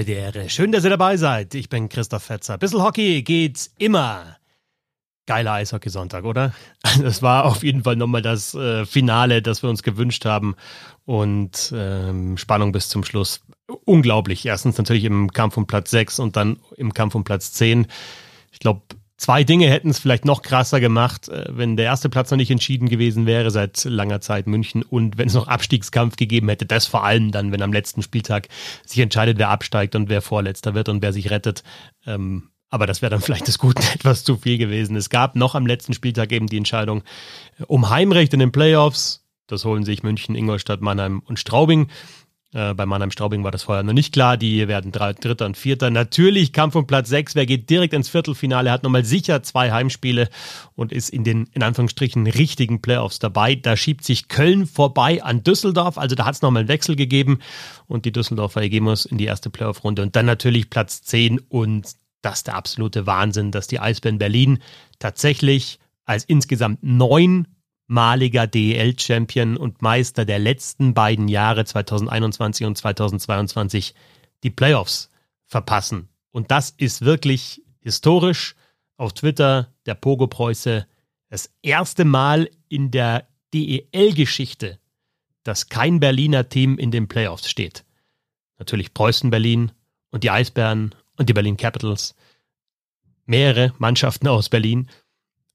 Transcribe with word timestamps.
Bedere. 0.00 0.48
Schön, 0.48 0.72
dass 0.72 0.84
ihr 0.84 0.88
dabei 0.88 1.18
seid. 1.18 1.54
Ich 1.54 1.68
bin 1.68 1.90
Christoph 1.90 2.22
Fetzer. 2.22 2.56
Bissl 2.56 2.80
Hockey 2.80 3.20
geht's 3.20 3.70
immer. 3.76 4.38
Geiler 5.26 5.52
Eishockey-Sonntag, 5.52 6.24
oder? 6.24 6.54
Das 7.02 7.20
war 7.20 7.44
auf 7.44 7.62
jeden 7.62 7.84
Fall 7.84 7.96
nochmal 7.96 8.22
das 8.22 8.54
äh, 8.54 8.86
Finale, 8.86 9.42
das 9.42 9.62
wir 9.62 9.68
uns 9.68 9.82
gewünscht 9.82 10.24
haben. 10.24 10.56
Und 11.04 11.70
ähm, 11.76 12.38
Spannung 12.38 12.72
bis 12.72 12.88
zum 12.88 13.04
Schluss. 13.04 13.42
Unglaublich. 13.84 14.46
Erstens 14.46 14.78
natürlich 14.78 15.04
im 15.04 15.30
Kampf 15.34 15.58
um 15.58 15.66
Platz 15.66 15.90
6 15.90 16.18
und 16.18 16.34
dann 16.34 16.60
im 16.78 16.94
Kampf 16.94 17.14
um 17.14 17.22
Platz 17.22 17.52
10. 17.52 17.86
Ich 18.52 18.58
glaube, 18.58 18.80
Zwei 19.20 19.44
Dinge 19.44 19.68
hätten 19.68 19.90
es 19.90 19.98
vielleicht 19.98 20.24
noch 20.24 20.40
krasser 20.40 20.80
gemacht, 20.80 21.28
äh, 21.28 21.44
wenn 21.50 21.76
der 21.76 21.84
erste 21.84 22.08
Platz 22.08 22.30
noch 22.30 22.38
nicht 22.38 22.50
entschieden 22.50 22.88
gewesen 22.88 23.26
wäre 23.26 23.50
seit 23.50 23.84
langer 23.84 24.22
Zeit 24.22 24.46
München 24.46 24.82
und 24.82 25.18
wenn 25.18 25.28
es 25.28 25.34
noch 25.34 25.46
Abstiegskampf 25.46 26.16
gegeben 26.16 26.48
hätte. 26.48 26.64
Das 26.64 26.86
vor 26.86 27.04
allem 27.04 27.30
dann, 27.30 27.52
wenn 27.52 27.60
am 27.60 27.70
letzten 27.70 28.00
Spieltag 28.00 28.48
sich 28.86 28.98
entscheidet, 28.98 29.36
wer 29.36 29.50
absteigt 29.50 29.94
und 29.94 30.08
wer 30.08 30.22
Vorletzter 30.22 30.72
wird 30.72 30.88
und 30.88 31.02
wer 31.02 31.12
sich 31.12 31.28
rettet. 31.30 31.64
Ähm, 32.06 32.48
aber 32.70 32.86
das 32.86 33.02
wäre 33.02 33.10
dann 33.10 33.20
vielleicht 33.20 33.46
des 33.46 33.58
Guten 33.58 33.82
etwas 33.94 34.24
zu 34.24 34.38
viel 34.38 34.56
gewesen. 34.56 34.96
Es 34.96 35.10
gab 35.10 35.36
noch 35.36 35.54
am 35.54 35.66
letzten 35.66 35.92
Spieltag 35.92 36.32
eben 36.32 36.46
die 36.46 36.56
Entscheidung 36.56 37.02
äh, 37.58 37.64
um 37.64 37.90
Heimrecht 37.90 38.32
in 38.32 38.40
den 38.40 38.52
Playoffs. 38.52 39.26
Das 39.46 39.66
holen 39.66 39.84
sich 39.84 40.02
München, 40.02 40.34
Ingolstadt, 40.34 40.80
Mannheim 40.80 41.20
und 41.26 41.38
Straubing. 41.38 41.88
Äh, 42.52 42.74
bei 42.74 42.84
Mannheim 42.84 43.12
Straubing 43.12 43.44
war 43.44 43.52
das 43.52 43.62
vorher 43.62 43.84
noch 43.84 43.92
nicht 43.92 44.12
klar. 44.12 44.36
Die 44.36 44.66
werden 44.66 44.90
Dritter 44.90 45.46
und 45.46 45.56
Vierter. 45.56 45.90
Natürlich 45.90 46.52
Kampf 46.52 46.74
um 46.74 46.86
Platz 46.86 47.08
6. 47.08 47.36
Wer 47.36 47.46
geht 47.46 47.70
direkt 47.70 47.94
ins 47.94 48.08
Viertelfinale, 48.08 48.70
hat 48.72 48.82
nochmal 48.82 49.04
sicher 49.04 49.42
zwei 49.42 49.70
Heimspiele 49.70 50.28
und 50.74 50.92
ist 50.92 51.10
in 51.10 51.22
den, 51.22 51.48
in 51.52 51.62
Anführungsstrichen, 51.62 52.26
richtigen 52.26 52.82
Playoffs 52.82 53.20
dabei. 53.20 53.54
Da 53.54 53.76
schiebt 53.76 54.04
sich 54.04 54.28
Köln 54.28 54.66
vorbei 54.66 55.22
an 55.22 55.44
Düsseldorf. 55.44 55.96
Also 55.96 56.16
da 56.16 56.24
hat 56.24 56.34
es 56.34 56.42
nochmal 56.42 56.60
einen 56.60 56.68
Wechsel 56.68 56.96
gegeben 56.96 57.38
und 57.86 58.04
die 58.04 58.12
Düsseldorfer 58.12 58.62
uns 58.80 59.04
in 59.04 59.18
die 59.18 59.26
erste 59.26 59.50
Playoff-Runde. 59.50 60.02
Und 60.02 60.16
dann 60.16 60.26
natürlich 60.26 60.70
Platz 60.70 61.02
10 61.02 61.38
und 61.38 61.92
das 62.22 62.38
ist 62.38 62.48
der 62.48 62.56
absolute 62.56 63.06
Wahnsinn, 63.06 63.50
dass 63.50 63.66
die 63.66 63.80
Eisbären 63.80 64.18
Berlin 64.18 64.58
tatsächlich 64.98 65.78
als 66.04 66.24
insgesamt 66.24 66.82
neun 66.82 67.46
maliger 67.90 68.46
DEL-Champion 68.46 69.56
und 69.56 69.82
Meister 69.82 70.24
der 70.24 70.38
letzten 70.38 70.94
beiden 70.94 71.26
Jahre 71.26 71.64
2021 71.64 72.64
und 72.64 72.78
2022 72.78 73.94
die 74.44 74.50
Playoffs 74.50 75.10
verpassen. 75.46 76.08
Und 76.30 76.52
das 76.52 76.70
ist 76.70 77.02
wirklich 77.04 77.62
historisch. 77.80 78.54
Auf 78.96 79.14
Twitter 79.14 79.74
der 79.86 79.94
Pogo 79.94 80.28
Preuße 80.28 80.86
das 81.30 81.50
erste 81.62 82.04
Mal 82.04 82.48
in 82.68 82.90
der 82.90 83.26
DEL-Geschichte, 83.54 84.78
dass 85.42 85.68
kein 85.68 85.98
Berliner 85.98 86.48
Team 86.48 86.78
in 86.78 86.90
den 86.90 87.08
Playoffs 87.08 87.48
steht. 87.48 87.84
Natürlich 88.58 88.94
Preußen 88.94 89.30
Berlin 89.30 89.72
und 90.10 90.22
die 90.22 90.30
Eisbären 90.30 90.94
und 91.16 91.28
die 91.28 91.34
Berlin 91.34 91.56
Capitals. 91.56 92.14
Mehrere 93.26 93.72
Mannschaften 93.78 94.28
aus 94.28 94.48
Berlin. 94.48 94.88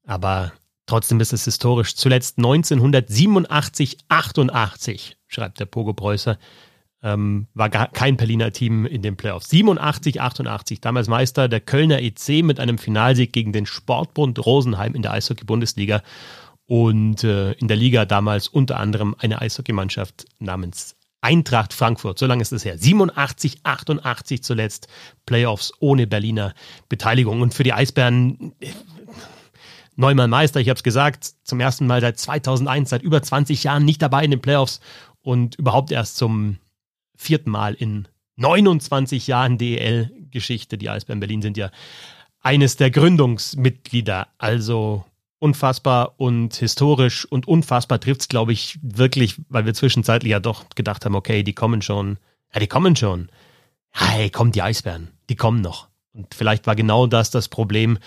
Aber 0.04 0.52
Trotzdem 0.86 1.20
ist 1.20 1.32
es 1.32 1.44
historisch. 1.44 1.96
Zuletzt 1.96 2.38
1987, 2.38 3.98
88, 4.08 5.16
schreibt 5.26 5.58
der 5.58 5.66
Pogo 5.66 5.92
Preußer, 5.92 6.38
ähm, 7.02 7.46
war 7.54 7.68
gar 7.68 7.88
kein 7.88 8.16
Berliner 8.16 8.52
Team 8.52 8.86
in 8.86 9.02
den 9.02 9.16
Playoffs. 9.16 9.50
87, 9.50 10.20
88, 10.20 10.80
damals 10.80 11.08
Meister 11.08 11.48
der 11.48 11.60
Kölner 11.60 12.00
EC 12.00 12.42
mit 12.42 12.60
einem 12.60 12.78
Finalsieg 12.78 13.32
gegen 13.32 13.52
den 13.52 13.66
Sportbund 13.66 14.44
Rosenheim 14.44 14.94
in 14.94 15.02
der 15.02 15.12
Eishockey-Bundesliga 15.12 16.02
und 16.66 17.22
äh, 17.24 17.52
in 17.52 17.68
der 17.68 17.76
Liga 17.76 18.04
damals 18.04 18.48
unter 18.48 18.78
anderem 18.78 19.14
eine 19.18 19.40
Eishockeymannschaft 19.40 20.26
namens 20.38 20.96
Eintracht 21.20 21.72
Frankfurt. 21.72 22.18
So 22.18 22.26
lange 22.26 22.42
ist 22.42 22.52
es 22.52 22.64
her. 22.64 22.78
87, 22.78 23.60
88 23.64 24.42
zuletzt 24.44 24.88
Playoffs 25.26 25.72
ohne 25.80 26.06
Berliner 26.06 26.54
Beteiligung. 26.88 27.40
Und 27.40 27.52
für 27.52 27.64
die 27.64 27.72
Eisbären 27.72 28.52
neunmal 29.96 30.28
Meister, 30.28 30.60
ich 30.60 30.68
habe 30.68 30.76
es 30.76 30.82
gesagt, 30.82 31.34
zum 31.42 31.60
ersten 31.60 31.86
Mal 31.86 32.00
seit 32.00 32.18
2001, 32.18 32.90
seit 32.90 33.02
über 33.02 33.22
20 33.22 33.64
Jahren 33.64 33.84
nicht 33.84 34.00
dabei 34.02 34.24
in 34.24 34.30
den 34.30 34.40
Playoffs 34.40 34.80
und 35.22 35.56
überhaupt 35.56 35.90
erst 35.90 36.16
zum 36.16 36.58
vierten 37.16 37.50
Mal 37.50 37.74
in 37.74 38.06
29 38.36 39.26
Jahren 39.26 39.58
DEL-Geschichte. 39.58 40.78
Die 40.78 40.90
Eisbären 40.90 41.20
Berlin 41.20 41.42
sind 41.42 41.56
ja 41.56 41.70
eines 42.40 42.76
der 42.76 42.90
Gründungsmitglieder, 42.90 44.28
also 44.38 45.04
unfassbar 45.38 46.14
und 46.18 46.54
historisch 46.54 47.24
und 47.24 47.48
unfassbar 47.48 48.00
trifft 48.00 48.22
es, 48.22 48.28
glaube 48.28 48.52
ich, 48.52 48.78
wirklich, 48.82 49.36
weil 49.48 49.66
wir 49.66 49.74
zwischenzeitlich 49.74 50.30
ja 50.30 50.40
doch 50.40 50.68
gedacht 50.74 51.04
haben, 51.04 51.14
okay, 51.14 51.42
die 51.42 51.54
kommen 51.54 51.82
schon. 51.82 52.18
Ja, 52.54 52.60
die 52.60 52.68
kommen 52.68 52.96
schon. 52.96 53.28
Hey, 53.90 54.30
kommen 54.30 54.52
die 54.52 54.62
Eisbären. 54.62 55.08
Die 55.28 55.36
kommen 55.36 55.60
noch. 55.60 55.88
Und 56.12 56.34
vielleicht 56.34 56.66
war 56.66 56.76
genau 56.76 57.06
das 57.06 57.30
das 57.30 57.48
Problem, 57.48 57.98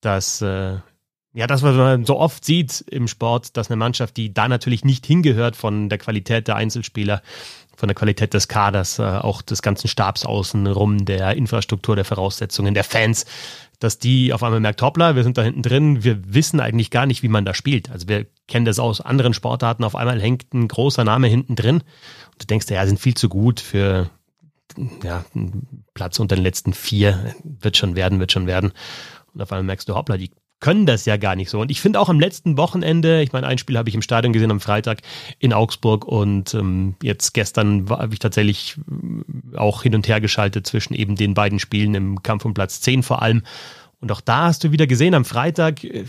dass 0.00 0.42
äh, 0.42 0.78
ja, 1.36 1.46
das, 1.46 1.62
was 1.62 1.76
man 1.76 2.06
so 2.06 2.18
oft 2.18 2.46
sieht 2.46 2.80
im 2.90 3.08
Sport, 3.08 3.58
dass 3.58 3.68
eine 3.68 3.76
Mannschaft, 3.76 4.16
die 4.16 4.32
da 4.32 4.48
natürlich 4.48 4.86
nicht 4.86 5.04
hingehört 5.04 5.54
von 5.54 5.90
der 5.90 5.98
Qualität 5.98 6.48
der 6.48 6.56
Einzelspieler, 6.56 7.20
von 7.76 7.88
der 7.88 7.94
Qualität 7.94 8.32
des 8.32 8.48
Kaders, 8.48 8.98
äh, 8.98 9.02
auch 9.02 9.42
des 9.42 9.60
ganzen 9.60 9.86
Stabs 9.86 10.24
außenrum, 10.24 11.04
der 11.04 11.36
Infrastruktur, 11.36 11.94
der 11.94 12.06
Voraussetzungen, 12.06 12.72
der 12.72 12.84
Fans, 12.84 13.26
dass 13.80 13.98
die 13.98 14.32
auf 14.32 14.42
einmal 14.42 14.60
merkt, 14.60 14.80
hoppla, 14.80 15.14
wir 15.14 15.24
sind 15.24 15.36
da 15.36 15.42
hinten 15.42 15.60
drin, 15.60 16.02
wir 16.02 16.32
wissen 16.32 16.58
eigentlich 16.58 16.90
gar 16.90 17.04
nicht, 17.04 17.22
wie 17.22 17.28
man 17.28 17.44
da 17.44 17.52
spielt. 17.52 17.90
Also 17.90 18.08
wir 18.08 18.24
kennen 18.48 18.64
das 18.64 18.78
aus 18.78 19.02
anderen 19.02 19.34
Sportarten, 19.34 19.84
auf 19.84 19.94
einmal 19.94 20.18
hängt 20.18 20.54
ein 20.54 20.68
großer 20.68 21.04
Name 21.04 21.26
hinten 21.26 21.54
drin 21.54 21.82
und 22.32 22.42
du 22.42 22.46
denkst, 22.46 22.70
ja, 22.70 22.86
sind 22.86 22.98
viel 22.98 23.14
zu 23.14 23.28
gut 23.28 23.60
für 23.60 24.08
ja, 25.04 25.22
einen 25.34 25.84
Platz 25.92 26.18
unter 26.18 26.34
den 26.34 26.44
letzten 26.44 26.72
vier, 26.72 27.34
wird 27.44 27.76
schon 27.76 27.94
werden, 27.94 28.20
wird 28.20 28.32
schon 28.32 28.46
werden. 28.46 28.72
Und 29.34 29.42
auf 29.42 29.52
einmal 29.52 29.64
merkst 29.64 29.86
du, 29.86 29.94
hoppla, 29.94 30.16
die 30.16 30.30
können 30.60 30.86
das 30.86 31.04
ja 31.04 31.16
gar 31.16 31.36
nicht 31.36 31.50
so. 31.50 31.60
Und 31.60 31.70
ich 31.70 31.80
finde 31.80 32.00
auch 32.00 32.08
am 32.08 32.18
letzten 32.18 32.56
Wochenende, 32.56 33.22
ich 33.22 33.32
meine, 33.32 33.46
ein 33.46 33.58
Spiel 33.58 33.76
habe 33.76 33.88
ich 33.88 33.94
im 33.94 34.02
Stadion 34.02 34.32
gesehen 34.32 34.50
am 34.50 34.60
Freitag 34.60 35.02
in 35.38 35.52
Augsburg 35.52 36.06
und 36.06 36.54
ähm, 36.54 36.94
jetzt 37.02 37.34
gestern 37.34 37.88
habe 37.90 38.14
ich 38.14 38.20
tatsächlich 38.20 38.76
äh, 39.54 39.56
auch 39.56 39.82
hin 39.82 39.94
und 39.94 40.08
her 40.08 40.20
geschaltet 40.20 40.66
zwischen 40.66 40.94
eben 40.94 41.16
den 41.16 41.34
beiden 41.34 41.58
Spielen 41.58 41.94
im 41.94 42.22
Kampf 42.22 42.44
um 42.44 42.54
Platz 42.54 42.80
10 42.80 43.02
vor 43.02 43.22
allem. 43.22 43.42
Und 44.00 44.10
auch 44.12 44.20
da 44.20 44.44
hast 44.44 44.64
du 44.64 44.72
wieder 44.72 44.86
gesehen 44.86 45.14
am 45.14 45.24
Freitag, 45.24 45.84
äh, 45.84 46.04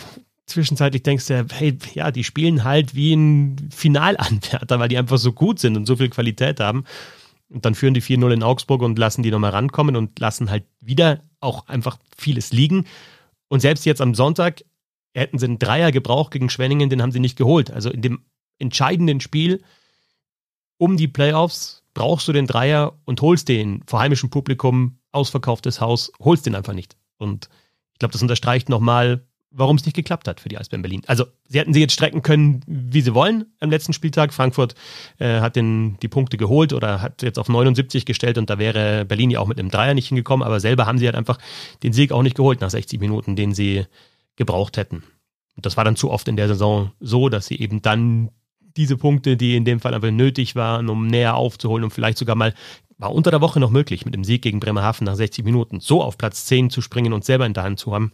zwischenzeitlich 0.45 1.03
denkst 1.03 1.27
du, 1.27 1.45
hey, 1.53 1.77
ja, 1.93 2.11
die 2.11 2.23
spielen 2.23 2.63
halt 2.63 2.95
wie 2.95 3.13
ein 3.13 3.69
Finalanwärter, 3.75 4.79
weil 4.79 4.87
die 4.87 4.97
einfach 4.97 5.17
so 5.17 5.33
gut 5.33 5.59
sind 5.59 5.75
und 5.75 5.85
so 5.85 5.97
viel 5.97 6.09
Qualität 6.09 6.59
haben. 6.59 6.85
Und 7.49 7.65
dann 7.65 7.75
führen 7.75 7.93
die 7.93 8.01
4-0 8.01 8.31
in 8.31 8.43
Augsburg 8.43 8.81
und 8.81 8.97
lassen 8.97 9.23
die 9.23 9.31
nochmal 9.31 9.51
rankommen 9.51 9.95
und 9.95 10.19
lassen 10.19 10.49
halt 10.49 10.63
wieder 10.81 11.21
auch 11.39 11.67
einfach 11.67 11.97
vieles 12.17 12.51
liegen. 12.51 12.85
Und 13.49 13.59
selbst 13.61 13.85
jetzt 13.85 14.01
am 14.01 14.15
Sonntag 14.15 14.63
hätten 15.13 15.39
sie 15.39 15.45
einen 15.45 15.59
Dreier 15.59 15.91
gebraucht 15.91 16.31
gegen 16.31 16.49
Schwenningen, 16.49 16.89
den 16.89 17.01
haben 17.01 17.11
sie 17.11 17.19
nicht 17.19 17.37
geholt. 17.37 17.71
Also 17.71 17.89
in 17.89 18.01
dem 18.01 18.25
entscheidenden 18.59 19.19
Spiel 19.19 19.63
um 20.77 20.97
die 20.97 21.07
Playoffs 21.07 21.83
brauchst 21.93 22.27
du 22.27 22.33
den 22.33 22.45
Dreier 22.45 22.99
und 23.05 23.21
holst 23.21 23.49
den 23.49 23.83
vor 23.87 23.99
heimischem 23.99 24.29
Publikum, 24.29 24.99
ausverkauftes 25.11 25.81
Haus, 25.81 26.11
holst 26.19 26.45
den 26.45 26.55
einfach 26.55 26.73
nicht. 26.73 26.95
Und 27.17 27.49
ich 27.93 27.99
glaube, 27.99 28.11
das 28.11 28.21
unterstreicht 28.21 28.69
nochmal, 28.69 29.26
warum 29.51 29.77
es 29.77 29.85
nicht 29.85 29.95
geklappt 29.95 30.27
hat 30.27 30.39
für 30.39 30.49
die 30.49 30.57
Eisbären 30.57 30.81
Berlin. 30.81 31.01
Also 31.07 31.25
sie 31.47 31.59
hätten 31.59 31.73
sie 31.73 31.79
jetzt 31.79 31.93
strecken 31.93 32.21
können, 32.21 32.61
wie 32.67 33.01
sie 33.01 33.13
wollen 33.13 33.45
am 33.59 33.69
letzten 33.69 33.93
Spieltag. 33.93 34.33
Frankfurt 34.33 34.75
äh, 35.19 35.39
hat 35.39 35.55
den, 35.55 35.97
die 36.01 36.07
Punkte 36.07 36.37
geholt 36.37 36.73
oder 36.73 37.01
hat 37.01 37.21
jetzt 37.21 37.39
auf 37.39 37.49
79 37.49 38.05
gestellt 38.05 38.37
und 38.37 38.49
da 38.49 38.59
wäre 38.59 39.05
Berlin 39.05 39.31
ja 39.31 39.39
auch 39.39 39.47
mit 39.47 39.59
einem 39.59 39.71
Dreier 39.71 39.93
nicht 39.93 40.09
hingekommen, 40.09 40.45
aber 40.45 40.59
selber 40.59 40.85
haben 40.85 40.97
sie 40.97 41.05
halt 41.05 41.15
einfach 41.15 41.37
den 41.83 41.93
Sieg 41.93 42.11
auch 42.11 42.23
nicht 42.23 42.35
geholt 42.35 42.61
nach 42.61 42.69
60 42.69 42.99
Minuten, 42.99 43.35
den 43.35 43.53
sie 43.53 43.85
gebraucht 44.35 44.77
hätten. 44.77 45.03
Und 45.55 45.65
das 45.65 45.77
war 45.77 45.83
dann 45.83 45.95
zu 45.95 46.11
oft 46.11 46.27
in 46.27 46.35
der 46.35 46.47
Saison 46.47 46.91
so, 46.99 47.29
dass 47.29 47.47
sie 47.47 47.59
eben 47.59 47.81
dann 47.81 48.29
diese 48.75 48.95
Punkte, 48.95 49.37
die 49.37 49.55
in 49.55 49.65
dem 49.65 49.79
Fall 49.79 49.95
einfach 49.95 50.11
nötig 50.11 50.55
waren, 50.55 50.89
um 50.89 51.07
näher 51.07 51.35
aufzuholen 51.35 51.83
und 51.83 51.91
vielleicht 51.91 52.17
sogar 52.17 52.35
mal 52.35 52.53
war 52.99 53.13
unter 53.13 53.31
der 53.31 53.41
Woche 53.41 53.59
noch 53.59 53.69
möglich, 53.69 54.05
mit 54.05 54.13
dem 54.13 54.23
Sieg 54.23 54.41
gegen 54.41 54.59
Bremerhaven 54.59 55.05
nach 55.05 55.15
60 55.15 55.45
Minuten 55.45 55.79
so 55.79 56.01
auf 56.01 56.17
Platz 56.17 56.45
10 56.45 56.69
zu 56.69 56.81
springen 56.81 57.13
und 57.13 57.25
selber 57.25 57.45
in 57.45 57.53
der 57.53 57.63
Hand 57.63 57.79
zu 57.79 57.93
haben. 57.93 58.11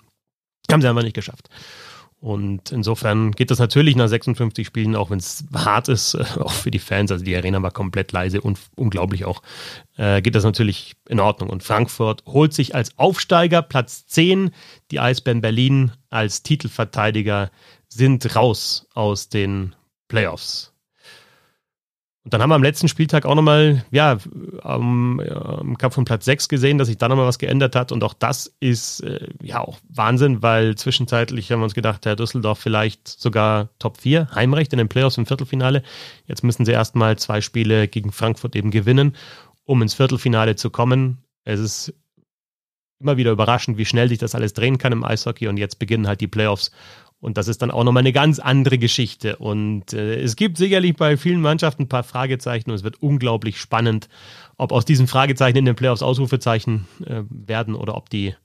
Haben 0.72 0.82
sie 0.82 0.88
einfach 0.88 1.04
nicht 1.04 1.16
geschafft. 1.16 1.50
Und 2.24 2.72
insofern 2.72 3.34
geht 3.34 3.52
das 3.52 3.60
natürlich 3.60 3.98
nach 3.98 4.08
56 4.08 4.66
Spielen, 4.66 4.96
auch 4.96 5.10
wenn 5.10 5.20
es 5.20 5.44
hart 5.54 5.90
ist, 5.90 6.16
auch 6.40 6.54
für 6.54 6.72
die 6.72 6.80
Fans, 6.80 7.12
also 7.12 7.26
die 7.26 7.36
Arena 7.36 7.62
war 7.62 7.72
komplett 7.72 8.14
leise 8.14 8.40
und 8.40 8.58
unglaublich 8.76 9.26
auch, 9.26 9.42
äh, 9.98 10.22
geht 10.22 10.34
das 10.34 10.46
natürlich 10.46 10.94
in 11.10 11.20
Ordnung. 11.20 11.50
Und 11.50 11.64
Frankfurt 11.64 12.24
holt 12.26 12.54
sich 12.54 12.76
als 12.76 12.98
Aufsteiger 12.98 13.62
Platz 13.62 14.08
10, 14.08 14.52
die 14.90 15.02
Eisbären 15.02 15.42
Berlin 15.42 15.92
als 16.10 16.44
Titelverteidiger 16.44 17.52
sind 17.90 18.36
raus 18.38 18.88
aus 18.94 19.28
den 19.28 19.76
Playoffs. 20.08 20.73
Und 22.24 22.34
dann 22.34 22.42
haben 22.42 22.52
wir 22.52 22.56
am 22.56 22.64
letzten 22.64 22.88
Spieltag 22.88 23.26
auch 23.26 23.36
nochmal, 23.36 23.84
ja, 23.92 24.18
am, 24.62 25.20
am 25.20 25.78
Kampf 25.78 25.96
von 25.96 26.06
Platz 26.06 26.24
6 26.24 26.48
gesehen, 26.48 26.78
dass 26.78 26.88
sich 26.88 26.98
da 26.98 27.10
nochmal 27.10 27.28
was 27.28 27.38
geändert 27.38 27.76
hat. 27.76 27.92
Und 27.92 28.02
auch 28.02 28.14
das 28.14 28.54
ist 28.62 29.02
äh, 29.02 29.28
ja 29.42 29.60
auch 29.60 29.80
Wahnsinn, 29.90 30.42
weil 30.42 30.76
zwischenzeitlich 30.76 31.52
haben 31.52 31.60
wir 31.60 31.66
uns 31.66 31.74
gedacht, 31.74 32.06
Herr 32.06 32.16
Düsseldorf 32.16 32.60
vielleicht 32.60 33.08
sogar 33.10 33.70
Top 33.78 33.98
4, 33.98 34.30
Heimrecht 34.34 34.72
in 34.72 34.78
den 34.78 34.88
Playoffs 34.88 35.18
im 35.18 35.26
Viertelfinale. 35.26 35.84
Jetzt 36.26 36.46
müssen 36.46 36.64
sie 36.64 36.72
erstmal 36.72 37.18
zwei 37.18 37.42
Spiele 37.42 37.90
gegen 37.90 38.14
Frankfurt 38.14 38.56
eben 38.56 38.72
gewinnen, 38.72 39.18
um 39.66 39.82
ins 39.82 39.94
Viertelfinale 39.94 40.56
zu 40.56 40.70
kommen. 40.70 41.18
Es 41.44 41.60
ist 41.60 41.94
immer 43.02 43.18
wieder 43.18 43.32
überraschend, 43.32 43.78
wie 43.78 43.86
schnell 43.86 44.08
sich 44.08 44.18
das 44.18 44.34
alles 44.34 44.54
drehen 44.54 44.78
kann 44.78 44.94
im 44.94 45.04
Eishockey 45.04 45.50
und 45.50 45.58
jetzt 45.58 45.78
beginnen 45.78 46.08
halt 46.08 46.22
die 46.22 46.28
Playoffs 46.28 46.72
und 47.24 47.38
das 47.38 47.48
ist 47.48 47.62
dann 47.62 47.72
auch 47.72 47.86
nochmal 47.86 48.02
eine 48.02 48.12
ganz 48.12 48.40
andere 48.40 48.78
Geschichte. 48.78 49.38
Und 49.38 49.94
äh, 49.94 50.20
es 50.22 50.36
gibt 50.36 50.58
sicherlich 50.58 50.98
bei 50.98 51.16
vielen 51.16 51.40
Mannschaften 51.40 51.84
ein 51.84 51.88
paar 51.88 52.04
Fragezeichen 52.04 52.70
und 52.70 52.76
es 52.76 52.84
wird 52.84 53.02
unglaublich 53.02 53.62
spannend, 53.62 54.10
ob 54.58 54.74
aus 54.74 54.84
diesen 54.84 55.08
Fragezeichen 55.08 55.58
in 55.58 55.66
den 55.66 55.76
Playoffs 55.76 56.04
Ausrufezeichen 56.04 56.86
äh, 57.06 57.24
werden 57.30 57.76
oder 57.76 57.96
ob 57.96 58.10
die 58.10 58.36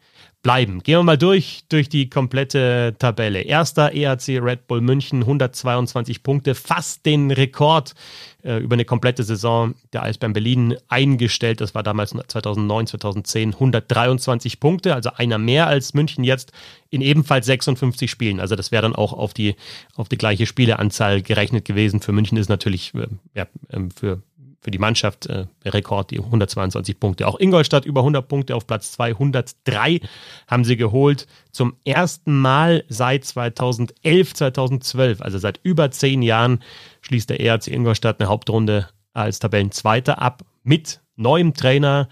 bleiben. 0.49 0.83
Gehen 0.83 1.01
wir 1.01 1.03
mal 1.03 1.19
durch, 1.19 1.65
durch 1.69 1.91
die 1.91 2.09
komplette 2.09 2.97
Tabelle. 2.99 3.43
Erster 3.43 3.93
ERC 3.93 4.43
Red 4.43 4.67
Bull 4.67 4.81
München, 4.81 5.21
122 5.21 6.23
Punkte, 6.23 6.55
fast 6.55 7.05
den 7.05 7.31
Rekord 7.31 7.95
äh, 8.43 8.57
über 8.57 8.73
eine 8.73 8.87
komplette 8.87 9.25
Saison 9.25 9.75
der 9.93 10.05
Eisbären 10.05 10.33
Berlin 10.33 10.75
eingestellt. 10.89 11.61
Das 11.61 11.75
war 11.75 11.83
damals 11.83 12.15
2009, 12.27 12.87
2010 12.87 13.53
123 13.53 14.59
Punkte, 14.59 14.95
also 14.95 15.11
einer 15.15 15.37
mehr 15.37 15.67
als 15.67 15.93
München 15.93 16.25
jetzt 16.25 16.53
in 16.89 17.03
ebenfalls 17.03 17.45
56 17.45 18.11
Spielen. 18.11 18.41
Also 18.41 18.57
das 18.57 18.73
wäre 18.73 18.81
dann 18.81 18.97
auch 18.97 19.13
auf 19.13 19.35
die, 19.35 19.55
auf 19.97 20.09
die 20.09 20.17
gleiche 20.17 20.47
Spieleanzahl 20.47 21.21
gerechnet 21.21 21.67
gewesen. 21.67 22.01
Für 22.01 22.13
München 22.13 22.39
ist 22.39 22.49
natürlich 22.49 22.95
äh, 22.95 23.07
ja, 23.35 23.47
ähm, 23.71 23.91
für 23.91 24.23
für 24.61 24.71
die 24.71 24.79
Mannschaft 24.79 25.27
äh, 25.27 25.47
Rekord, 25.65 26.11
die 26.11 26.19
122 26.19 26.99
Punkte. 26.99 27.29
Auch 27.29 27.39
Ingolstadt 27.39 27.85
über 27.85 28.01
100 28.01 28.27
Punkte 28.27 28.57
auf 28.57 28.67
Platz 28.67 28.93
203 28.93 30.01
haben 30.49 30.65
sie 30.65 30.77
geholt. 30.77 31.27
Zum 31.53 31.77
ersten 31.85 32.39
Mal 32.41 32.85
seit 32.89 33.25
2011, 33.25 34.35
2012, 34.35 35.23
also 35.23 35.39
seit 35.39 35.61
über 35.63 35.91
zehn 35.91 36.23
Jahren, 36.23 36.63
schließt 37.03 37.31
der 37.31 37.41
ERC 37.41 37.69
Ingolstadt 37.69 38.21
eine 38.21 38.29
Hauptrunde 38.29 38.89
als 39.13 39.39
Tabellenzweiter 39.39 40.21
ab 40.21 40.45
mit 40.65 41.01
neuem 41.17 41.55
Trainer, 41.55 42.09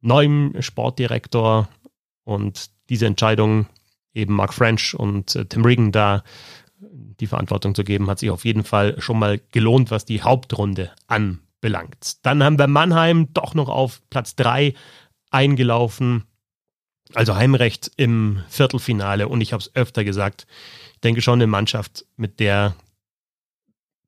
neuem 0.00 0.54
Sportdirektor 0.60 1.68
und 2.24 2.70
diese 2.88 3.06
Entscheidung 3.06 3.66
eben 4.14 4.34
Mark 4.34 4.54
French 4.54 4.94
und 4.94 5.34
äh, 5.34 5.46
Tim 5.46 5.64
Regan 5.64 5.92
da 5.92 6.22
die 7.20 7.26
Verantwortung 7.26 7.74
zu 7.74 7.84
geben, 7.84 8.08
hat 8.10 8.18
sich 8.18 8.30
auf 8.30 8.44
jeden 8.44 8.64
Fall 8.64 9.00
schon 9.00 9.18
mal 9.18 9.40
gelohnt, 9.52 9.90
was 9.90 10.04
die 10.04 10.22
Hauptrunde 10.22 10.90
an 11.06 11.40
belangt. 11.62 12.26
Dann 12.26 12.42
haben 12.42 12.58
wir 12.58 12.66
Mannheim 12.66 13.32
doch 13.32 13.54
noch 13.54 13.70
auf 13.70 14.02
Platz 14.10 14.36
3 14.36 14.74
eingelaufen. 15.30 16.24
Also 17.14 17.34
Heimrecht 17.34 17.90
im 17.96 18.42
Viertelfinale. 18.48 19.28
Und 19.28 19.40
ich 19.40 19.54
habe 19.54 19.62
es 19.62 19.74
öfter 19.74 20.04
gesagt, 20.04 20.46
ich 20.94 21.00
denke 21.00 21.22
schon 21.22 21.34
eine 21.34 21.46
Mannschaft, 21.46 22.04
mit 22.16 22.40
der 22.40 22.74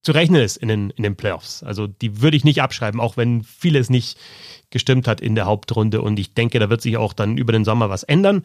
zu 0.02 0.12
rechnen 0.12 0.42
ist 0.42 0.58
in 0.58 0.68
den, 0.68 0.90
in 0.90 1.02
den 1.02 1.16
Playoffs. 1.16 1.62
Also 1.62 1.86
die 1.86 2.20
würde 2.20 2.36
ich 2.36 2.44
nicht 2.44 2.60
abschreiben, 2.60 3.00
auch 3.00 3.16
wenn 3.16 3.42
vieles 3.42 3.88
nicht 3.88 4.18
gestimmt 4.68 5.08
hat 5.08 5.22
in 5.22 5.34
der 5.34 5.46
Hauptrunde. 5.46 6.02
Und 6.02 6.18
ich 6.18 6.34
denke, 6.34 6.58
da 6.58 6.68
wird 6.68 6.82
sich 6.82 6.98
auch 6.98 7.14
dann 7.14 7.38
über 7.38 7.52
den 7.52 7.64
Sommer 7.64 7.88
was 7.88 8.02
ändern. 8.02 8.42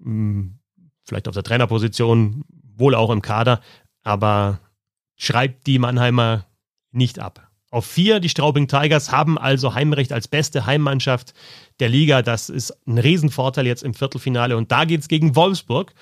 Hm, 0.00 0.58
vielleicht 1.02 1.26
auf 1.26 1.34
der 1.34 1.42
Trainerposition, 1.42 2.44
wohl 2.76 2.94
auch 2.94 3.10
im 3.10 3.22
Kader. 3.22 3.60
Aber 4.04 4.60
schreibt 5.16 5.66
die 5.66 5.78
Mannheimer 5.78 6.46
nicht 6.92 7.18
ab. 7.18 7.51
Auf 7.72 7.86
vier, 7.86 8.20
die 8.20 8.28
Straubing 8.28 8.68
Tigers 8.68 9.10
haben 9.10 9.38
also 9.38 9.72
Heimrecht 9.72 10.12
als 10.12 10.28
beste 10.28 10.66
Heimmannschaft 10.66 11.32
der 11.80 11.88
Liga. 11.88 12.20
Das 12.20 12.50
ist 12.50 12.76
ein 12.86 12.98
Riesenvorteil 12.98 13.66
jetzt 13.66 13.82
im 13.82 13.94
Viertelfinale. 13.94 14.58
Und 14.58 14.70
da 14.70 14.84
geht 14.84 15.00
es 15.00 15.08
gegen 15.08 15.34
Wolfsburg. 15.36 15.94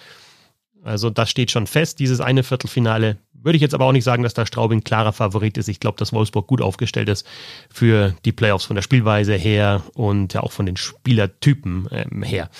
Also 0.82 1.10
das 1.10 1.30
steht 1.30 1.52
schon 1.52 1.68
fest, 1.68 2.00
dieses 2.00 2.20
eine 2.20 2.42
Viertelfinale. 2.42 3.18
Würde 3.32 3.54
ich 3.54 3.62
jetzt 3.62 3.74
aber 3.74 3.84
auch 3.84 3.92
nicht 3.92 4.02
sagen, 4.02 4.24
dass 4.24 4.34
da 4.34 4.46
Straubing 4.46 4.82
klarer 4.82 5.12
Favorit 5.12 5.56
ist. 5.58 5.68
Ich 5.68 5.78
glaube, 5.78 5.96
dass 5.96 6.12
Wolfsburg 6.12 6.48
gut 6.48 6.60
aufgestellt 6.60 7.08
ist 7.08 7.24
für 7.72 8.16
die 8.24 8.32
Playoffs 8.32 8.64
von 8.64 8.74
der 8.74 8.82
Spielweise 8.82 9.34
her 9.34 9.84
und 9.94 10.34
ja 10.34 10.42
auch 10.42 10.50
von 10.50 10.66
den 10.66 10.76
Spielertypen 10.76 11.88
ähm, 11.92 12.24
her. 12.24 12.50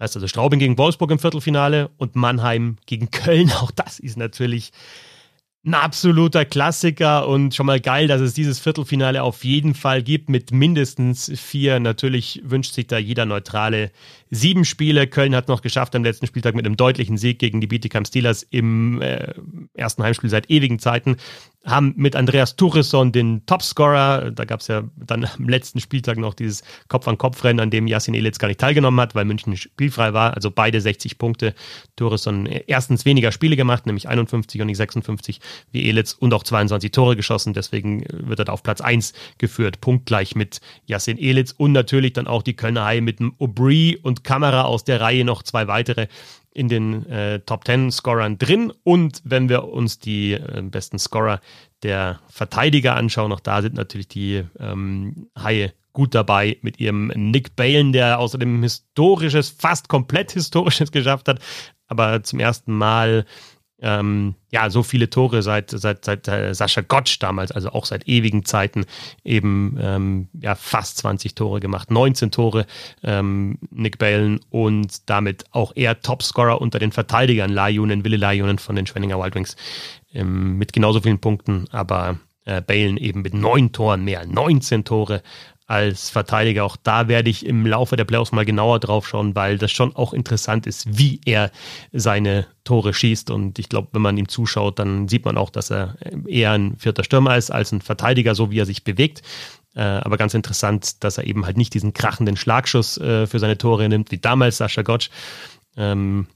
Heißt 0.00 0.16
also 0.16 0.26
Straubing 0.26 0.58
gegen 0.58 0.78
Wolfsburg 0.78 1.10
im 1.10 1.18
Viertelfinale 1.18 1.90
und 1.98 2.16
Mannheim 2.16 2.78
gegen 2.86 3.10
Köln. 3.10 3.52
Auch 3.60 3.70
das 3.70 4.00
ist 4.00 4.16
natürlich 4.16 4.72
ein 5.64 5.74
absoluter 5.74 6.44
Klassiker 6.44 7.28
und 7.28 7.54
schon 7.54 7.66
mal 7.66 7.80
geil, 7.80 8.08
dass 8.08 8.20
es 8.20 8.34
dieses 8.34 8.58
Viertelfinale 8.58 9.22
auf 9.22 9.44
jeden 9.44 9.74
Fall 9.74 10.02
gibt 10.02 10.28
mit 10.28 10.50
mindestens 10.50 11.30
vier. 11.40 11.78
Natürlich 11.78 12.42
wünscht 12.44 12.72
sich 12.72 12.88
da 12.88 12.98
jeder 12.98 13.26
Neutrale 13.26 13.92
sieben 14.28 14.64
Spiele. 14.64 15.06
Köln 15.06 15.36
hat 15.36 15.46
noch 15.46 15.62
geschafft 15.62 15.94
am 15.94 16.02
letzten 16.02 16.26
Spieltag 16.26 16.56
mit 16.56 16.66
einem 16.66 16.76
deutlichen 16.76 17.16
Sieg 17.16 17.38
gegen 17.38 17.60
die 17.60 17.68
Bietigheim 17.68 18.04
Steelers 18.04 18.42
im 18.42 19.00
äh, 19.02 19.34
ersten 19.74 20.02
Heimspiel 20.02 20.30
seit 20.30 20.50
ewigen 20.50 20.80
Zeiten 20.80 21.16
haben 21.64 21.94
mit 21.96 22.16
Andreas 22.16 22.56
Turisson 22.56 23.12
den 23.12 23.46
Topscorer, 23.46 24.30
da 24.32 24.44
gab 24.44 24.60
es 24.60 24.68
ja 24.68 24.82
dann 24.96 25.24
am 25.38 25.48
letzten 25.48 25.80
Spieltag 25.80 26.18
noch 26.18 26.34
dieses 26.34 26.62
Kopf-an-Kopf-Rennen, 26.88 27.60
an 27.60 27.70
dem 27.70 27.86
Jasin 27.86 28.14
Elitz 28.14 28.38
gar 28.38 28.48
nicht 28.48 28.60
teilgenommen 28.60 29.00
hat, 29.00 29.14
weil 29.14 29.24
München 29.24 29.56
spielfrei 29.56 30.12
war, 30.12 30.34
also 30.34 30.50
beide 30.50 30.80
60 30.80 31.18
Punkte. 31.18 31.54
Turisson 31.96 32.46
erstens 32.46 33.04
weniger 33.04 33.32
Spiele 33.32 33.56
gemacht, 33.56 33.86
nämlich 33.86 34.08
51 34.08 34.60
und 34.60 34.66
nicht 34.66 34.76
56 34.76 35.40
wie 35.70 35.88
Elitz 35.88 36.12
und 36.12 36.34
auch 36.34 36.42
22 36.42 36.90
Tore 36.90 37.16
geschossen, 37.16 37.52
deswegen 37.52 38.04
wird 38.10 38.40
er 38.40 38.46
da 38.46 38.52
auf 38.52 38.62
Platz 38.62 38.80
1 38.80 39.12
geführt, 39.38 39.80
punktgleich 39.80 40.34
mit 40.34 40.60
Jasin 40.86 41.18
Elitz. 41.18 41.52
Und 41.56 41.72
natürlich 41.72 42.12
dann 42.12 42.26
auch 42.26 42.42
die 42.42 42.54
Kölner 42.54 42.84
Haie 42.84 43.00
mit 43.00 43.20
dem 43.20 43.34
Aubry 43.38 43.98
und 44.02 44.24
Kamera 44.24 44.62
aus 44.62 44.84
der 44.84 45.00
Reihe 45.00 45.24
noch 45.24 45.42
zwei 45.42 45.68
weitere 45.68 46.08
in 46.54 46.68
den 46.68 47.06
äh, 47.06 47.40
Top 47.40 47.64
10 47.64 47.90
Scorern 47.90 48.38
drin. 48.38 48.72
Und 48.84 49.20
wenn 49.24 49.48
wir 49.48 49.64
uns 49.64 49.98
die 49.98 50.32
äh, 50.32 50.62
besten 50.62 50.98
Scorer 50.98 51.40
der 51.82 52.20
Verteidiger 52.28 52.94
anschauen, 52.96 53.32
auch 53.32 53.40
da 53.40 53.62
sind 53.62 53.74
natürlich 53.74 54.08
die 54.08 54.44
ähm, 54.58 55.28
Haie 55.38 55.72
gut 55.92 56.14
dabei 56.14 56.58
mit 56.62 56.80
ihrem 56.80 57.08
Nick 57.14 57.54
Balen, 57.56 57.92
der 57.92 58.18
außerdem 58.18 58.62
historisches, 58.62 59.50
fast 59.50 59.88
komplett 59.88 60.32
historisches 60.32 60.92
geschafft 60.92 61.28
hat, 61.28 61.40
aber 61.88 62.22
zum 62.22 62.40
ersten 62.40 62.72
Mal 62.72 63.26
ähm, 63.82 64.34
ja, 64.50 64.70
so 64.70 64.82
viele 64.82 65.10
Tore 65.10 65.42
seit, 65.42 65.70
seit, 65.70 66.04
seit 66.04 66.28
äh, 66.28 66.54
Sascha 66.54 66.80
Gottsch 66.82 67.18
damals, 67.20 67.52
also 67.52 67.70
auch 67.70 67.84
seit 67.84 68.08
ewigen 68.08 68.44
Zeiten, 68.44 68.84
eben 69.24 69.76
ähm, 69.80 70.28
ja, 70.40 70.54
fast 70.54 70.98
20 70.98 71.34
Tore 71.34 71.60
gemacht, 71.60 71.90
19 71.90 72.30
Tore 72.30 72.66
ähm, 73.02 73.58
Nick 73.70 73.98
Balen 73.98 74.40
und 74.50 75.10
damit 75.10 75.44
auch 75.50 75.72
er 75.74 76.00
Topscorer 76.00 76.60
unter 76.60 76.78
den 76.78 76.92
Verteidigern 76.92 77.50
Lajunen, 77.50 78.04
Wille 78.04 78.16
Lajunen 78.16 78.58
von 78.58 78.76
den 78.76 78.86
Schwenninger 78.86 79.18
Wild 79.18 79.34
Wings. 79.34 79.56
Ähm, 80.14 80.58
mit 80.58 80.72
genauso 80.72 81.00
vielen 81.00 81.18
Punkten, 81.18 81.66
aber 81.70 82.18
äh, 82.44 82.60
Balen 82.60 82.96
eben 82.96 83.22
mit 83.22 83.34
neun 83.34 83.72
Toren 83.72 84.04
mehr, 84.04 84.26
19 84.26 84.84
Tore 84.84 85.22
als 85.66 86.10
Verteidiger. 86.10 86.64
Auch 86.64 86.76
da 86.76 87.08
werde 87.08 87.30
ich 87.30 87.46
im 87.46 87.66
Laufe 87.66 87.96
der 87.96 88.04
Playoffs 88.04 88.32
mal 88.32 88.44
genauer 88.44 88.80
drauf 88.80 89.08
schauen, 89.08 89.34
weil 89.34 89.58
das 89.58 89.72
schon 89.72 89.94
auch 89.96 90.12
interessant 90.12 90.66
ist, 90.66 90.98
wie 90.98 91.20
er 91.24 91.50
seine 91.92 92.46
Tore 92.64 92.92
schießt. 92.94 93.30
Und 93.30 93.58
ich 93.58 93.68
glaube, 93.68 93.88
wenn 93.92 94.02
man 94.02 94.18
ihm 94.18 94.28
zuschaut, 94.28 94.78
dann 94.78 95.08
sieht 95.08 95.24
man 95.24 95.38
auch, 95.38 95.50
dass 95.50 95.70
er 95.70 95.96
eher 96.26 96.52
ein 96.52 96.76
vierter 96.78 97.04
Stürmer 97.04 97.36
ist 97.36 97.50
als 97.50 97.72
ein 97.72 97.80
Verteidiger, 97.80 98.34
so 98.34 98.50
wie 98.50 98.60
er 98.60 98.66
sich 98.66 98.84
bewegt. 98.84 99.22
Äh, 99.74 99.80
aber 99.80 100.16
ganz 100.16 100.34
interessant, 100.34 101.02
dass 101.02 101.18
er 101.18 101.24
eben 101.24 101.46
halt 101.46 101.56
nicht 101.56 101.74
diesen 101.74 101.94
krachenden 101.94 102.36
Schlagschuss 102.36 102.98
äh, 102.98 103.26
für 103.26 103.38
seine 103.38 103.56
Tore 103.56 103.88
nimmt, 103.88 104.10
wie 104.10 104.18
damals 104.18 104.58
Sascha 104.58 104.82
Gottsch. 104.82 105.10
Ähm, 105.76 106.26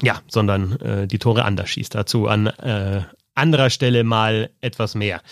ja, 0.00 0.20
sondern 0.28 0.80
äh, 0.80 1.06
die 1.06 1.18
Tore 1.18 1.44
anders 1.44 1.70
schießt. 1.70 1.94
Dazu 1.94 2.28
an 2.28 2.46
äh, 2.46 3.02
anderer 3.34 3.70
Stelle 3.70 4.04
mal 4.04 4.50
etwas 4.60 4.94
mehr. 4.94 5.22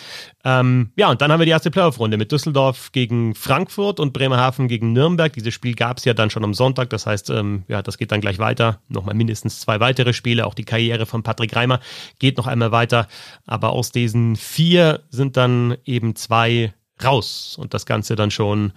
Ähm, 0.44 0.90
ja, 0.96 1.10
und 1.10 1.20
dann 1.20 1.30
haben 1.30 1.40
wir 1.40 1.44
die 1.44 1.52
erste 1.52 1.70
Playoff-Runde 1.70 2.16
mit 2.16 2.32
Düsseldorf 2.32 2.92
gegen 2.92 3.34
Frankfurt 3.34 4.00
und 4.00 4.12
Bremerhaven 4.12 4.68
gegen 4.68 4.92
Nürnberg. 4.92 5.32
Dieses 5.32 5.52
Spiel 5.52 5.74
gab 5.74 5.98
es 5.98 6.04
ja 6.04 6.14
dann 6.14 6.30
schon 6.30 6.44
am 6.44 6.54
Sonntag, 6.54 6.90
das 6.90 7.06
heißt, 7.06 7.30
ähm, 7.30 7.64
ja, 7.68 7.82
das 7.82 7.98
geht 7.98 8.12
dann 8.12 8.20
gleich 8.20 8.38
weiter. 8.38 8.80
Nochmal 8.88 9.14
mindestens 9.14 9.60
zwei 9.60 9.80
weitere 9.80 10.12
Spiele. 10.12 10.46
Auch 10.46 10.54
die 10.54 10.64
Karriere 10.64 11.06
von 11.06 11.22
Patrick 11.22 11.54
Reimer 11.54 11.80
geht 12.18 12.38
noch 12.38 12.46
einmal 12.46 12.72
weiter. 12.72 13.06
Aber 13.46 13.70
aus 13.70 13.92
diesen 13.92 14.36
vier 14.36 15.00
sind 15.10 15.36
dann 15.36 15.76
eben 15.84 16.16
zwei 16.16 16.72
raus 17.02 17.56
und 17.58 17.74
das 17.74 17.86
Ganze 17.86 18.16
dann 18.16 18.30
schon 18.30 18.72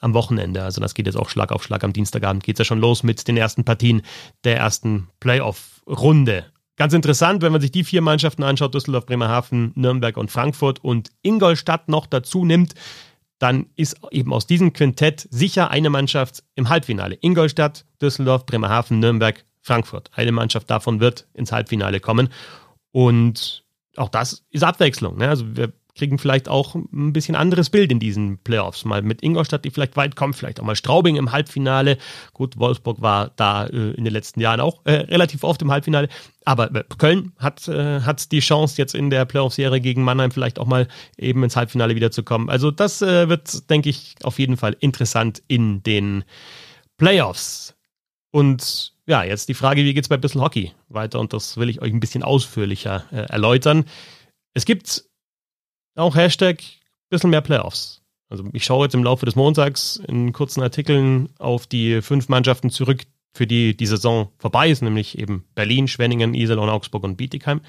am 0.00 0.14
Wochenende. 0.14 0.62
Also 0.62 0.80
das 0.80 0.94
geht 0.94 1.06
jetzt 1.06 1.16
auch 1.16 1.30
Schlag 1.30 1.50
auf 1.50 1.64
Schlag. 1.64 1.82
Am 1.82 1.92
Dienstagabend 1.92 2.44
geht 2.44 2.56
es 2.56 2.58
ja 2.58 2.64
schon 2.64 2.80
los 2.80 3.02
mit 3.02 3.26
den 3.26 3.36
ersten 3.36 3.64
Partien 3.64 4.02
der 4.44 4.58
ersten 4.58 5.08
Playoff-Runde. 5.20 6.44
Ganz 6.76 6.92
interessant, 6.92 7.42
wenn 7.42 7.52
man 7.52 7.60
sich 7.60 7.70
die 7.70 7.84
vier 7.84 8.02
Mannschaften 8.02 8.42
anschaut, 8.42 8.74
Düsseldorf, 8.74 9.06
Bremerhaven, 9.06 9.72
Nürnberg 9.76 10.16
und 10.16 10.30
Frankfurt 10.30 10.82
und 10.82 11.10
Ingolstadt 11.22 11.88
noch 11.88 12.06
dazu 12.06 12.44
nimmt, 12.44 12.74
dann 13.38 13.66
ist 13.76 14.00
eben 14.10 14.32
aus 14.32 14.46
diesem 14.46 14.72
Quintett 14.72 15.28
sicher 15.30 15.70
eine 15.70 15.90
Mannschaft 15.90 16.42
im 16.54 16.68
Halbfinale. 16.68 17.16
Ingolstadt, 17.20 17.84
Düsseldorf, 18.00 18.46
Bremerhaven, 18.46 18.98
Nürnberg, 18.98 19.44
Frankfurt. 19.60 20.10
Eine 20.14 20.32
Mannschaft 20.32 20.68
davon 20.70 21.00
wird 21.00 21.28
ins 21.34 21.52
Halbfinale 21.52 22.00
kommen. 22.00 22.28
Und 22.90 23.64
auch 23.96 24.08
das 24.08 24.44
ist 24.50 24.64
Abwechslung. 24.64 25.18
Ne? 25.18 25.28
Also 25.28 25.56
wir 25.56 25.72
kriegen 25.94 26.18
vielleicht 26.18 26.48
auch 26.48 26.74
ein 26.74 27.12
bisschen 27.12 27.36
anderes 27.36 27.70
Bild 27.70 27.92
in 27.92 28.00
diesen 28.00 28.38
Playoffs. 28.38 28.84
Mal 28.84 29.02
mit 29.02 29.22
Ingolstadt, 29.22 29.64
die 29.64 29.70
vielleicht 29.70 29.96
weit 29.96 30.16
kommen, 30.16 30.34
vielleicht 30.34 30.60
auch 30.60 30.64
mal 30.64 30.76
Straubing 30.76 31.16
im 31.16 31.30
Halbfinale. 31.30 31.98
Gut, 32.32 32.58
Wolfsburg 32.58 33.00
war 33.00 33.30
da 33.36 33.66
äh, 33.66 33.92
in 33.92 34.04
den 34.04 34.12
letzten 34.12 34.40
Jahren 34.40 34.60
auch 34.60 34.80
äh, 34.84 34.92
relativ 34.92 35.44
oft 35.44 35.62
im 35.62 35.70
Halbfinale. 35.70 36.08
Aber 36.44 36.74
äh, 36.74 36.84
Köln 36.98 37.32
hat, 37.38 37.68
äh, 37.68 38.00
hat 38.00 38.32
die 38.32 38.40
Chance, 38.40 38.76
jetzt 38.78 38.94
in 38.94 39.10
der 39.10 39.24
Playoff-Serie 39.24 39.80
gegen 39.80 40.02
Mannheim 40.02 40.32
vielleicht 40.32 40.58
auch 40.58 40.66
mal 40.66 40.88
eben 41.16 41.44
ins 41.44 41.56
Halbfinale 41.56 41.94
wiederzukommen. 41.94 42.50
Also 42.50 42.70
das 42.70 43.00
äh, 43.00 43.28
wird, 43.28 43.70
denke 43.70 43.88
ich, 43.88 44.16
auf 44.22 44.38
jeden 44.38 44.56
Fall 44.56 44.76
interessant 44.80 45.42
in 45.46 45.82
den 45.84 46.24
Playoffs. 46.96 47.74
Und 48.32 48.94
ja, 49.06 49.22
jetzt 49.22 49.48
die 49.48 49.54
Frage, 49.54 49.84
wie 49.84 49.94
geht 49.94 50.04
es 50.04 50.08
bei 50.08 50.16
Bissl 50.16 50.40
Hockey 50.40 50.72
weiter? 50.88 51.20
Und 51.20 51.32
das 51.32 51.56
will 51.56 51.68
ich 51.68 51.80
euch 51.82 51.92
ein 51.92 52.00
bisschen 52.00 52.24
ausführlicher 52.24 53.04
äh, 53.12 53.16
erläutern. 53.30 53.84
Es 54.54 54.64
gibt 54.64 55.04
auch 55.96 56.16
Hashtag 56.16 56.62
bisschen 57.10 57.30
mehr 57.30 57.40
Playoffs. 57.40 58.02
Also 58.28 58.44
ich 58.52 58.64
schaue 58.64 58.86
jetzt 58.86 58.94
im 58.94 59.04
Laufe 59.04 59.26
des 59.26 59.36
Montags 59.36 60.00
in 60.08 60.32
kurzen 60.32 60.62
Artikeln 60.62 61.28
auf 61.38 61.66
die 61.66 62.02
fünf 62.02 62.28
Mannschaften 62.28 62.70
zurück, 62.70 63.02
für 63.32 63.46
die 63.46 63.76
die 63.76 63.86
Saison 63.86 64.28
vorbei 64.38 64.70
ist, 64.70 64.82
nämlich 64.82 65.18
eben 65.18 65.44
Berlin, 65.54 65.88
Schwenningen, 65.88 66.34
Iserlohn, 66.34 66.68
Augsburg 66.68 67.04
und 67.04 67.16
Bietigheim. 67.16 67.60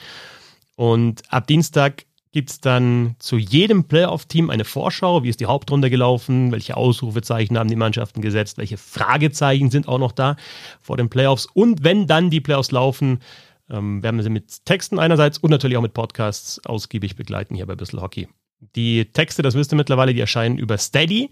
Und 0.76 1.22
ab 1.32 1.48
Dienstag 1.48 2.06
gibt 2.32 2.50
es 2.50 2.60
dann 2.60 3.16
zu 3.20 3.38
jedem 3.38 3.86
Playoff-Team 3.86 4.50
eine 4.50 4.66
Vorschau. 4.66 5.24
Wie 5.24 5.30
ist 5.30 5.40
die 5.40 5.46
Hauptrunde 5.46 5.90
gelaufen? 5.90 6.52
Welche 6.52 6.76
Ausrufezeichen 6.76 7.58
haben 7.58 7.70
die 7.70 7.78
Mannschaften 7.78 8.22
gesetzt? 8.22 8.58
Welche 8.58 8.78
Fragezeichen 8.78 9.72
sind 9.72 9.88
auch 9.88 10.00
noch 10.00 10.12
da 10.12 10.36
vor 10.82 10.98
den 10.98 11.10
Playoffs? 11.10 11.48
Und 11.54 11.84
wenn 11.84 12.08
dann 12.08 12.30
die 12.30 12.42
Playoffs 12.42 12.72
laufen, 12.72 13.20
ähm, 13.70 14.04
werden 14.04 14.18
wir 14.18 14.24
sie 14.24 14.30
mit 14.30 14.66
Texten 14.66 15.00
einerseits 15.00 15.38
und 15.38 15.50
natürlich 15.50 15.78
auch 15.78 15.82
mit 15.82 15.94
Podcasts 15.94 16.64
ausgiebig 16.66 17.16
begleiten 17.16 17.56
hier 17.56 17.66
bei 17.66 17.76
Bissl 17.76 18.02
Hockey. 18.02 18.28
Die 18.76 19.12
Texte, 19.12 19.42
das 19.42 19.56
wisst 19.56 19.74
ihr 19.74 19.78
mittlerweile, 19.78 20.14
die 20.14 20.20
erscheinen 20.20 20.58
über 20.58 20.78
Steady. 20.78 21.32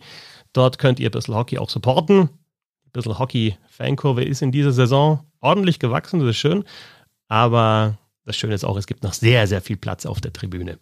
Dort 0.51 0.77
könnt 0.77 0.99
ihr 0.99 1.09
Bissl 1.09 1.33
Hockey 1.33 1.57
auch 1.57 1.69
supporten. 1.69 2.29
Bissl 2.91 3.17
Hockey 3.17 3.57
Fankurve 3.67 4.23
ist 4.23 4.41
in 4.41 4.51
dieser 4.51 4.71
Saison 4.71 5.25
ordentlich 5.39 5.79
gewachsen, 5.79 6.19
das 6.19 6.29
ist 6.29 6.37
schön. 6.37 6.63
Aber 7.27 7.97
das 8.25 8.37
Schöne 8.37 8.53
ist 8.53 8.63
auch, 8.63 8.77
es 8.77 8.87
gibt 8.87 9.03
noch 9.03 9.13
sehr, 9.13 9.47
sehr 9.47 9.61
viel 9.61 9.77
Platz 9.77 10.05
auf 10.05 10.21
der 10.21 10.33
Tribüne. 10.33 10.79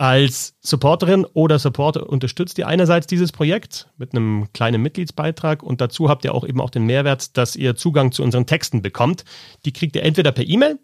Als 0.00 0.56
Supporterin 0.62 1.26
oder 1.34 1.58
Supporter 1.58 2.08
unterstützt 2.08 2.56
ihr 2.56 2.66
einerseits 2.66 3.06
dieses 3.06 3.32
Projekt 3.32 3.90
mit 3.98 4.14
einem 4.14 4.50
kleinen 4.54 4.80
Mitgliedsbeitrag 4.80 5.62
und 5.62 5.82
dazu 5.82 6.08
habt 6.08 6.24
ihr 6.24 6.34
auch 6.34 6.46
eben 6.48 6.58
auch 6.62 6.70
den 6.70 6.86
Mehrwert, 6.86 7.36
dass 7.36 7.54
ihr 7.54 7.76
Zugang 7.76 8.10
zu 8.10 8.22
unseren 8.22 8.46
Texten 8.46 8.80
bekommt. 8.80 9.26
Die 9.66 9.74
kriegt 9.74 9.94
ihr 9.94 10.02
entweder 10.02 10.32
per 10.32 10.48
E-Mail, 10.48 10.78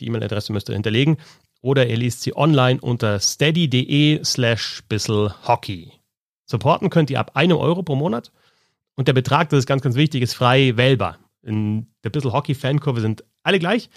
die 0.00 0.08
E-Mail-Adresse 0.08 0.52
müsst 0.52 0.68
ihr 0.68 0.74
hinterlegen, 0.74 1.18
oder 1.60 1.86
ihr 1.86 1.96
liest 1.96 2.22
sie 2.22 2.34
online 2.34 2.80
unter 2.80 3.20
steady.de 3.20 4.24
slash 4.24 4.82
bisselhockey. 4.88 5.92
Supporten 6.44 6.90
könnt 6.90 7.10
ihr 7.10 7.20
ab 7.20 7.36
einem 7.36 7.58
Euro 7.58 7.84
pro 7.84 7.94
Monat 7.94 8.32
und 8.96 9.06
der 9.06 9.12
Betrag, 9.12 9.50
das 9.50 9.60
ist 9.60 9.66
ganz, 9.66 9.80
ganz 9.80 9.94
wichtig, 9.94 10.22
ist 10.22 10.34
frei 10.34 10.76
wählbar. 10.76 11.20
In 11.42 11.86
der 12.02 12.10
Bissel 12.10 12.32
Hockey 12.32 12.56
Fankurve 12.56 13.00
sind 13.00 13.22
alle 13.44 13.60
gleich, 13.60 13.90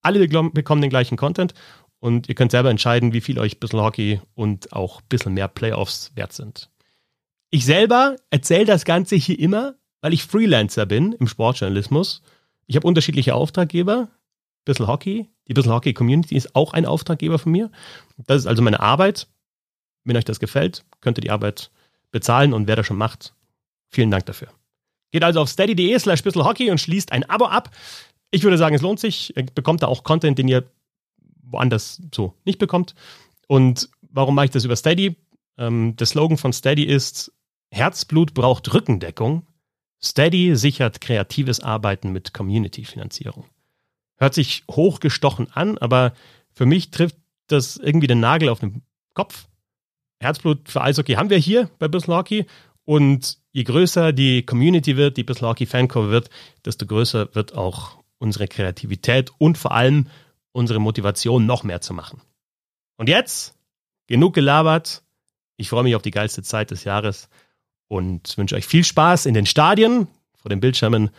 alle 0.00 0.26
bekommen 0.26 0.80
den 0.80 0.90
gleichen 0.90 1.18
Content 1.18 1.52
und 2.04 2.28
ihr 2.28 2.34
könnt 2.34 2.50
selber 2.50 2.68
entscheiden, 2.68 3.14
wie 3.14 3.22
viel 3.22 3.38
euch 3.38 3.56
ein 3.56 3.60
bisschen 3.60 3.80
Hockey 3.80 4.20
und 4.34 4.74
auch 4.74 5.00
ein 5.00 5.06
bisschen 5.08 5.32
mehr 5.32 5.48
Playoffs 5.48 6.12
wert 6.14 6.34
sind. 6.34 6.68
Ich 7.48 7.64
selber 7.64 8.16
erzähle 8.28 8.66
das 8.66 8.84
Ganze 8.84 9.16
hier 9.16 9.38
immer, 9.38 9.76
weil 10.02 10.12
ich 10.12 10.24
Freelancer 10.24 10.84
bin 10.84 11.12
im 11.12 11.26
Sportjournalismus. 11.26 12.20
Ich 12.66 12.76
habe 12.76 12.86
unterschiedliche 12.86 13.34
Auftraggeber. 13.34 14.10
Bissl 14.66 14.86
Hockey. 14.86 15.30
Die 15.48 15.54
Bissl 15.54 15.70
Hockey 15.70 15.94
Community 15.94 16.36
ist 16.36 16.54
auch 16.54 16.74
ein 16.74 16.84
Auftraggeber 16.84 17.38
von 17.38 17.52
mir. 17.52 17.70
Das 18.18 18.40
ist 18.42 18.46
also 18.46 18.60
meine 18.60 18.80
Arbeit. 18.80 19.26
Wenn 20.04 20.18
euch 20.18 20.26
das 20.26 20.40
gefällt, 20.40 20.84
könnt 21.00 21.16
ihr 21.16 21.22
die 21.22 21.30
Arbeit 21.30 21.70
bezahlen 22.10 22.52
und 22.52 22.68
wer 22.68 22.76
das 22.76 22.86
schon 22.86 22.98
macht, 22.98 23.32
vielen 23.88 24.10
Dank 24.10 24.26
dafür. 24.26 24.48
Geht 25.10 25.24
also 25.24 25.40
auf 25.40 25.48
steady.de 25.48 25.98
slash 25.98 26.22
Hockey 26.22 26.70
und 26.70 26.82
schließt 26.82 27.12
ein 27.12 27.24
Abo 27.30 27.46
ab. 27.46 27.70
Ich 28.30 28.42
würde 28.42 28.58
sagen, 28.58 28.74
es 28.74 28.82
lohnt 28.82 29.00
sich. 29.00 29.34
Ihr 29.38 29.46
bekommt 29.46 29.82
da 29.82 29.86
auch 29.86 30.04
Content, 30.04 30.36
den 30.36 30.48
ihr 30.48 30.68
woanders 31.50 32.02
so 32.14 32.34
nicht 32.44 32.58
bekommt. 32.58 32.94
Und 33.46 33.88
warum 34.02 34.34
mache 34.34 34.46
ich 34.46 34.50
das 34.50 34.64
über 34.64 34.76
Steady? 34.76 35.16
Ähm, 35.58 35.96
der 35.96 36.06
Slogan 36.06 36.38
von 36.38 36.52
Steady 36.52 36.84
ist, 36.84 37.32
Herzblut 37.70 38.34
braucht 38.34 38.72
Rückendeckung. 38.72 39.46
Steady 40.02 40.56
sichert 40.56 41.00
kreatives 41.00 41.60
Arbeiten 41.60 42.12
mit 42.12 42.34
Community-Finanzierung. 42.34 43.46
Hört 44.16 44.34
sich 44.34 44.64
hochgestochen 44.70 45.50
an, 45.52 45.78
aber 45.78 46.14
für 46.52 46.66
mich 46.66 46.90
trifft 46.90 47.16
das 47.48 47.76
irgendwie 47.76 48.06
den 48.06 48.20
Nagel 48.20 48.48
auf 48.48 48.60
den 48.60 48.82
Kopf. 49.14 49.46
Herzblut 50.20 50.68
für 50.68 50.82
Eishockey 50.82 51.14
haben 51.14 51.30
wir 51.30 51.38
hier 51.38 51.70
bei 51.78 51.88
Bissl 51.88 52.14
Hockey 52.14 52.46
und 52.84 53.38
je 53.52 53.64
größer 53.64 54.12
die 54.12 54.44
Community 54.44 54.96
wird, 54.96 55.16
die 55.16 55.24
Bissl 55.24 55.46
Hockey 55.46 55.66
Fancore 55.66 56.10
wird, 56.10 56.30
desto 56.64 56.86
größer 56.86 57.34
wird 57.34 57.54
auch 57.54 57.98
unsere 58.18 58.46
Kreativität 58.46 59.32
und 59.38 59.58
vor 59.58 59.72
allem 59.72 60.06
unsere 60.54 60.78
Motivation 60.78 61.44
noch 61.44 61.64
mehr 61.64 61.80
zu 61.80 61.92
machen. 61.92 62.22
Und 62.96 63.08
jetzt, 63.08 63.54
genug 64.06 64.34
gelabert. 64.34 65.02
Ich 65.56 65.68
freue 65.68 65.82
mich 65.82 65.94
auf 65.94 66.02
die 66.02 66.10
geilste 66.10 66.42
Zeit 66.42 66.70
des 66.70 66.84
Jahres 66.84 67.28
und 67.88 68.38
wünsche 68.38 68.54
euch 68.54 68.66
viel 68.66 68.84
Spaß 68.84 69.26
in 69.26 69.34
den 69.34 69.46
Stadien, 69.46 70.08
vor 70.34 70.48
den 70.48 70.60
Bildschirmen 70.60 71.10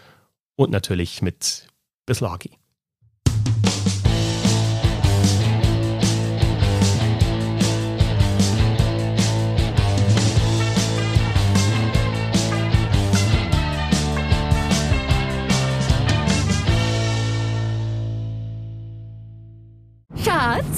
und 0.55 0.71
natürlich 0.71 1.21
mit 1.21 1.67
Bissl 2.05 2.29
Hockey. 2.29 2.51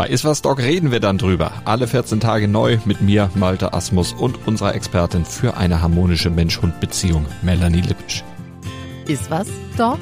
Bei 0.00 0.08
Iswas 0.08 0.40
Dog 0.40 0.60
reden 0.60 0.92
wir 0.92 1.00
dann 1.00 1.18
drüber. 1.18 1.52
Alle 1.66 1.86
14 1.86 2.20
Tage 2.20 2.48
neu 2.48 2.78
mit 2.86 3.02
mir, 3.02 3.28
Malte 3.34 3.74
Asmus 3.74 4.14
und 4.14 4.46
unserer 4.46 4.74
Expertin 4.74 5.26
für 5.26 5.58
eine 5.58 5.82
harmonische 5.82 6.30
Mensch-Hund-Beziehung, 6.30 7.26
Melanie 7.42 7.82
Lippisch. 7.82 8.24
Iswas 9.06 9.48
Dog 9.76 9.98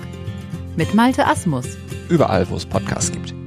mit 0.76 0.94
Malte 0.94 1.26
Asmus. 1.26 1.66
Überall, 2.08 2.48
wo 2.48 2.54
es 2.54 2.64
Podcasts 2.64 3.10
gibt. 3.10 3.37